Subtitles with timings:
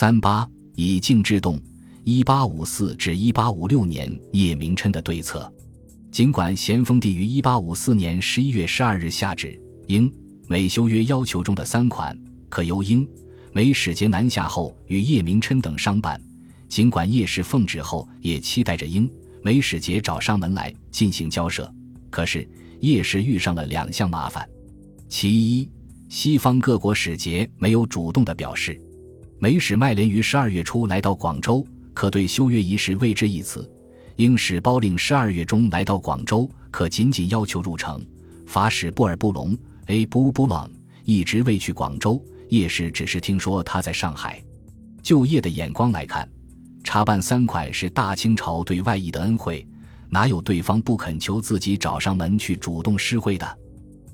[0.00, 1.60] 三八以静制动，
[2.04, 5.52] 一八五四至一八五六年叶明琛的对策。
[6.12, 10.08] 尽管咸丰帝于一八五四年十一月十二日下旨，英
[10.46, 12.16] 美修约要求中的三款
[12.48, 13.04] 可由英
[13.52, 16.22] 美使节南下后与叶明琛等商办。
[16.68, 19.10] 尽管叶氏奉旨后，也期待着英
[19.42, 21.68] 美使节找上门来进行交涉，
[22.08, 22.48] 可是
[22.82, 24.48] 叶氏遇上了两项麻烦。
[25.08, 25.68] 其一，
[26.08, 28.80] 西方各国使节没有主动的表示。
[29.40, 31.64] 美使麦连于十二月初来到广州，
[31.94, 33.62] 可对修约一事未置一词；
[34.16, 38.04] 英使包令十二月中来到广州，可仅仅要求入城。
[38.46, 39.56] 法使布尔布隆
[39.86, 40.04] （A.
[40.04, 40.70] b u b u l o n
[41.04, 44.42] ）一直未去广州，叶氏只是听说他在上海。
[45.02, 46.28] 就叶的眼光来看，
[46.82, 49.64] 查办三款是大清朝对外夷的恩惠，
[50.10, 53.58] 哪有对方不肯求自己找上门去主动施惠的？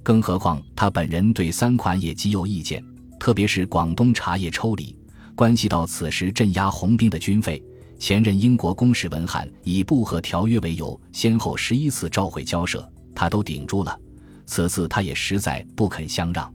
[0.02, 2.84] 更何况他本人对三款也极有意见，
[3.18, 4.94] 特别是广东茶叶抽理。
[5.34, 7.62] 关系到此时镇压红兵的军费，
[7.98, 13.98] 前任英国公使文翰以不和条约为由，先后十一次召回交涉，他都顶住了。
[14.46, 16.52] 此次他也实在不肯相让。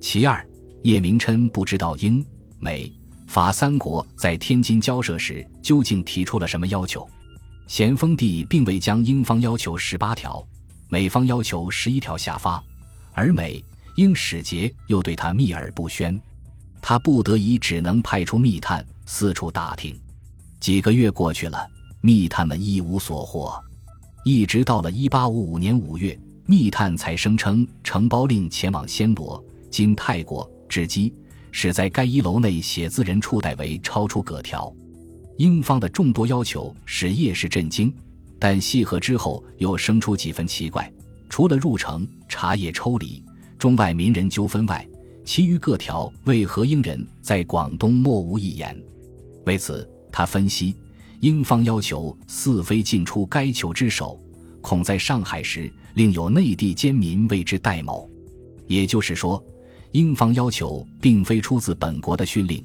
[0.00, 0.46] 其二，
[0.82, 2.24] 叶明琛不知道英、
[2.60, 2.92] 美、
[3.26, 7.08] 法三国在天津交涉时究竟提出了什么要求。
[7.66, 10.46] 咸丰帝并未将英方要求十八条、
[10.88, 12.62] 美方要求十一条下发，
[13.14, 13.64] 而美、
[13.96, 16.20] 英使节又对他秘而不宣。
[16.82, 19.96] 他不得已只能派出密探四处打听，
[20.58, 21.64] 几个月过去了，
[22.00, 23.54] 密探们一无所获，
[24.24, 31.14] 一直到了一八五五年五月，密探才声称承包令前往暹罗（今泰国）至今，
[31.52, 34.70] 使在该一楼内写字人处代为超出格条。
[35.38, 37.94] 英方的众多要求使叶氏震惊，
[38.40, 40.92] 但细核之后又生出几分奇怪：
[41.28, 43.24] 除了入城、茶叶抽离、
[43.56, 44.84] 中外民人纠纷外，
[45.24, 48.76] 其余各条为何英人在广东莫无一言？
[49.46, 50.74] 为此，他分析，
[51.20, 54.20] 英方要求四非尽出该求之手，
[54.60, 58.08] 恐在上海时另有内地奸民为之代谋。
[58.66, 59.42] 也就是说，
[59.92, 62.64] 英方要求并非出自本国的训令，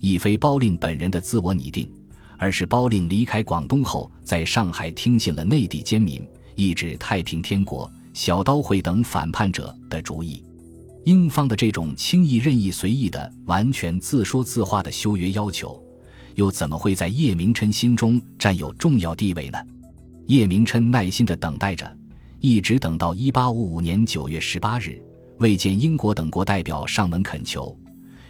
[0.00, 1.90] 亦非包令本人的自我拟定，
[2.38, 6.26] 而是包令离开广东后，在上海听信了内地奸民，
[6.56, 10.42] 抑制太平天国、小刀会等反叛者的主意。
[11.04, 15.82] 英方的这种轻易、任意、随意的、完全自说自话的修约要求，
[16.34, 19.58] 又怎么会在叶明琛心中占有重要地位呢？
[20.26, 21.90] 叶明琛耐心地等待着，
[22.40, 25.02] 一直等到1855年9月18日，
[25.38, 27.74] 未见英国等国代表上门恳求，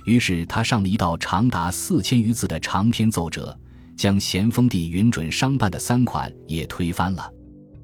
[0.05, 3.59] 于是他上了一道长达四千余字的长篇奏折，
[3.97, 7.29] 将咸丰帝允准商办的三款也推翻了。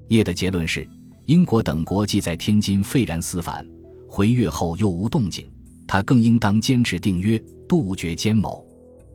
[0.09, 0.89] 叶的结论是：
[1.27, 3.67] 英国等国既在天津废然思反。
[4.15, 5.45] 回越后又无动静，
[5.89, 7.37] 他更应当坚持订约，
[7.69, 8.65] 杜绝奸谋。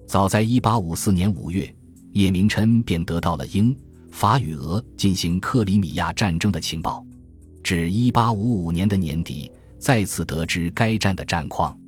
[0.05, 1.73] 早在一八五四年五月，
[2.11, 3.73] 叶明琛便得到了英
[4.11, 7.01] 法与俄进行克里米亚战争的情报，
[7.63, 9.49] 至一八五五年的年底，
[9.79, 11.79] 再次得知该战的战况，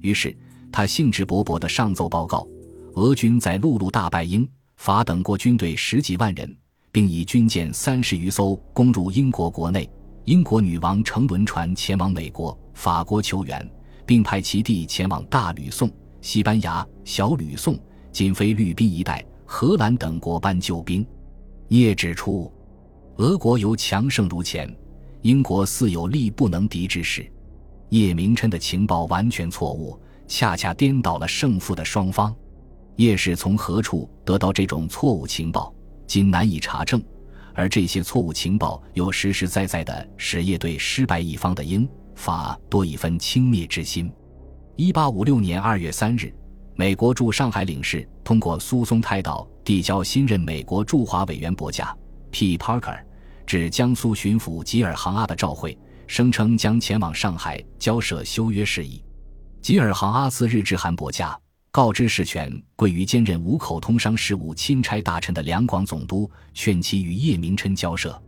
[0.00, 0.32] 于是
[0.70, 2.46] 他兴致勃勃地上奏报告：
[2.94, 6.56] 俄军在陆路大败英法等国军队十几万人，
[6.92, 9.90] 并以军舰三十余艘攻入英国国内。
[10.24, 13.68] 英国女王乘轮船前往美国、法国求援，
[14.06, 15.90] 并派其弟前往大吕宋、
[16.20, 17.76] 西班牙、小吕宋、
[18.12, 21.04] 仅菲律宾一带、荷兰等国搬救兵。
[21.68, 22.52] 叶指出，
[23.16, 24.72] 俄国犹强盛如前，
[25.22, 27.28] 英国似有力不能敌之势。
[27.88, 32.32] 叶明琛的情报完全错误，恰恰颠倒了胜负的双方。
[32.94, 35.74] 叶是从何处得到这种错误情报？
[36.06, 37.02] 今难以查证。
[37.54, 44.12] 而这些错误情报又实实在在的使业对失败一方的英法多一分轻蔑之心。
[44.76, 46.34] 一八五六年二月三日，
[46.74, 51.94] 美国驻上海领事通过苏松泰岛递交新任美国驻华委员伯驾
[52.30, 52.56] P.
[52.56, 52.98] Parker
[53.46, 59.04] 至江苏巡抚吉尔杭阿的照会，声称将前往上海交涉修约事宜。
[59.60, 61.38] 吉尔杭阿次日致函伯驾。
[61.74, 68.22] 告知事权归于兼任五口通商事务钦差大臣的两广总督，劝其与叶明琛交涉。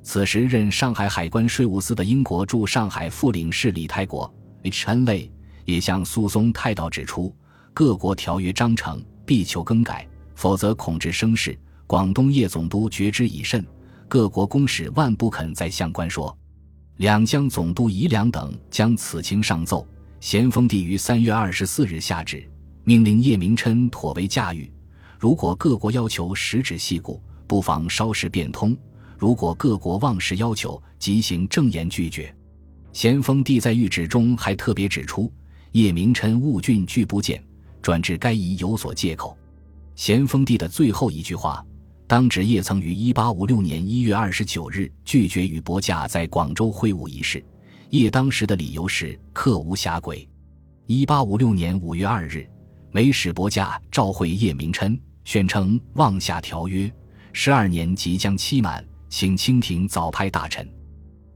[0.00, 4.32] 此时任上海海关税务司的英国驻上海副领事李泰国
[4.62, 4.86] （H.
[4.86, 5.04] N.
[5.04, 5.28] 类）
[5.66, 7.34] 也向苏松泰道指出，
[7.72, 10.06] 各国条约章程必求更改，
[10.36, 11.58] 否则恐致生事。
[11.88, 13.66] 广东叶总督觉之以甚，
[14.06, 16.36] 各国公使万不肯再向官说。
[16.98, 19.84] 两江总督宜良等将此情上奏，
[20.20, 22.48] 咸丰帝于三月二十四日下旨。
[22.84, 24.70] 命令叶明琛妥为驾驭。
[25.18, 28.76] 如果各国要求实质细故，不妨稍事变通；
[29.18, 32.34] 如果各国妄事要求，即行正言拒绝。
[32.92, 35.32] 咸丰帝在谕旨中还特别指出：
[35.72, 37.42] 叶明琛务郡拒不见，
[37.80, 39.36] 转至该夷有所借口。
[39.96, 41.64] 咸丰帝的最后一句话，
[42.06, 47.42] 当指叶曾于1856年1月29日拒绝与伯驾在广州会晤一事。
[47.90, 50.28] 叶当时的理由是客无暇轨。
[50.88, 52.48] 1856年5月2日，
[52.94, 56.88] 美使伯驾召会叶明琛，宣称望下条约，
[57.32, 60.64] 十二年即将期满，请清廷早派大臣。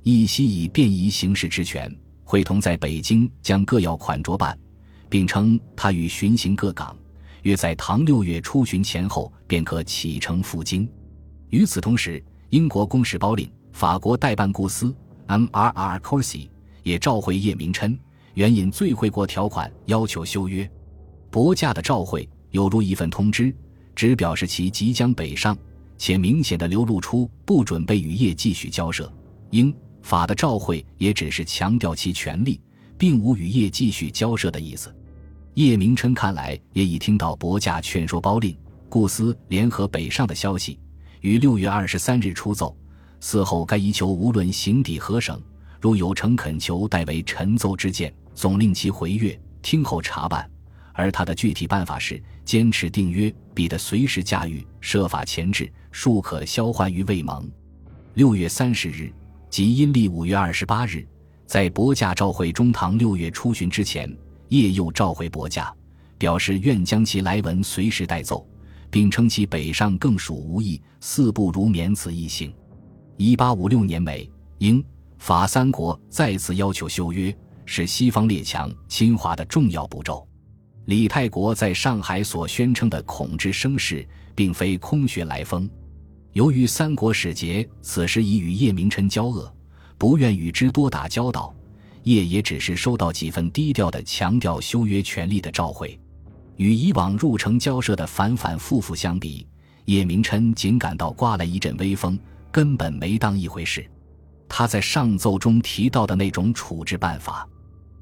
[0.04, 4.56] 义熙以便宜行事之权，会同在北京将各要款着办，
[5.08, 6.96] 并称他与巡行各港。
[7.42, 10.88] 约在唐六月初旬前后便可启程赴京。
[11.50, 14.94] 与此同时，英国公使包令、法国代办顾司
[15.26, 15.98] M.R.R.
[15.98, 16.48] Corsi
[16.84, 17.98] 也召回叶明琛，
[18.34, 20.70] 援引最惠国条款要求休约。
[21.38, 23.54] 伯驾的召会犹如一份通知，
[23.94, 25.56] 只表示其即将北上，
[25.96, 29.08] 且明显的流露出不准备与叶继续交涉。
[29.50, 32.60] 英法的召会也只是强调其权利，
[32.98, 34.92] 并无与叶继续交涉的意思。
[35.54, 38.58] 叶明琛看来也已听到伯驾劝说包令、
[38.88, 40.76] 顾思联合北上的消息，
[41.20, 42.76] 于六月二十三日出奏，
[43.22, 45.40] 嗣后该遗求无论行抵何省，
[45.80, 50.50] 如有诚恳求，代为陈奏之见，总令其回阅，听候查办。
[50.98, 57.48] 而他的具体办法是坚持订约，彼得随时驾驭，设法前置，庶可销换于未蒙。
[58.14, 59.12] 六月三十日，
[59.48, 61.06] 即阴历五月二十八日，
[61.46, 64.12] 在伯驾召会中堂六月初旬之前。
[64.48, 65.72] 叶又召回伯驾，
[66.18, 68.44] 表示愿将其来文随时带奏，
[68.90, 72.52] 并称其北上更属无益，四不如免此一行。
[73.16, 74.28] 一八五六年，美、
[74.58, 74.84] 英、
[75.18, 77.32] 法三国再次要求修约，
[77.66, 80.27] 是西方列强侵华的重要步骤。
[80.88, 85.68] 李泰国在上海所宣称的恐治声势，并非空穴来风。
[86.32, 89.54] 由于三国使节此时已与叶明琛交恶，
[89.98, 91.54] 不愿与之多打交道。
[92.04, 96.00] 叶也只是收到几份低调的强调修约权利的召回，
[96.56, 99.46] 与以往入城交涉的反反复复相比，
[99.84, 102.18] 叶明琛仅感到刮了一阵微风，
[102.50, 103.86] 根本没当一回事。
[104.48, 107.46] 他在上奏中提到的那种处置办法，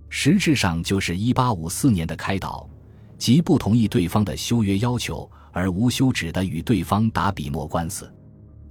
[0.09, 2.71] 实质上就是1854年的开导，
[3.18, 8.12] 即不同意对方的修约要求而无休止的与对方打笔墨官司。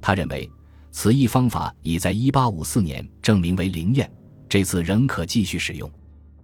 [0.01, 0.49] 他认为
[0.91, 4.11] 此一方法已在1854年证明为灵验。
[4.47, 5.91] 这次仍可继续使用。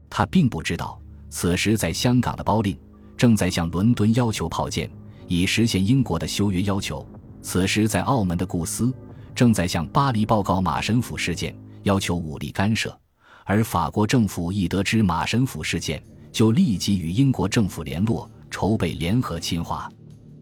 [0.10, 1.00] 他并不知道，
[1.30, 2.78] 此时在香港的包令
[3.16, 4.90] 正在向伦敦要求炮舰，
[5.28, 7.06] 以实现英国的修约要求；
[7.42, 8.92] 此时在澳门的顾斯
[9.36, 13.00] 正在向巴黎报告马神甫事件，要求武力干涉。
[13.46, 19.92] 而法国政府亦得知马神甫事件，就立即与英国政府联络，筹备联合侵华。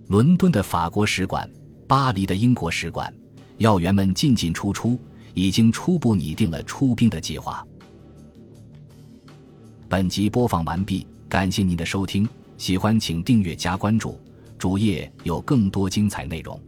[0.08, 1.50] 伦敦的法国使馆、
[1.88, 3.14] 巴黎的英国使馆
[3.58, 5.00] 要员们进进出出。
[5.36, 7.66] 已经初步拟定了出兵的计划。
[9.88, 12.28] 本集播放完毕，感谢您的收听，
[12.58, 14.20] 喜欢请订阅加关注，
[14.58, 16.60] 主页有更多精彩内容。